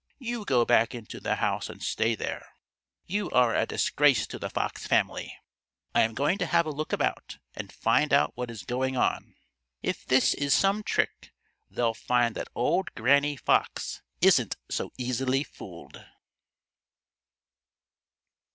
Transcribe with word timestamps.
You 0.17 0.45
go 0.45 0.65
back 0.65 0.95
into 0.95 1.19
the 1.19 1.35
house 1.35 1.69
and 1.69 1.83
stay 1.83 2.15
there. 2.15 2.55
You 3.05 3.29
are 3.29 3.55
a 3.55 3.67
disgrace 3.67 4.25
to 4.25 4.39
the 4.39 4.49
Fox 4.49 4.87
family. 4.87 5.37
I 5.93 6.01
am 6.01 6.15
going 6.15 6.39
to 6.39 6.47
have 6.47 6.65
a 6.65 6.71
look 6.71 6.91
about 6.91 7.37
and 7.53 7.71
find 7.71 8.11
out 8.11 8.35
what 8.35 8.49
is 8.49 8.63
going 8.63 8.97
on. 8.97 9.35
If 9.83 10.03
this 10.03 10.33
is 10.33 10.55
some 10.55 10.81
trick, 10.81 11.31
they'll 11.69 11.93
find 11.93 12.33
that 12.33 12.49
old 12.55 12.91
Granny 12.95 13.35
Fox 13.35 14.01
isn't 14.21 14.57
so 14.71 14.91
easily 14.97 15.43
fooled." 15.43 16.03